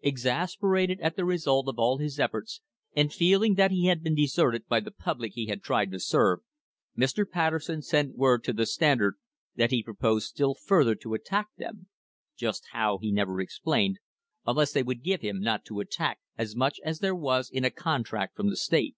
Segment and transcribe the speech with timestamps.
[0.00, 2.62] Exasperated at the result of all his efforts,
[2.96, 6.38] and feeling that he had been deserted by the public he had tried to serve,
[6.96, 7.28] Mr.
[7.28, 9.16] Patterson sent word to the Standard
[9.54, 11.88] that he proposed still further to attack them
[12.34, 13.98] (just how he never explained)
[14.46, 17.70] unless they would give him, not to attack, as much as there was in the
[17.70, 18.96] contract from the state.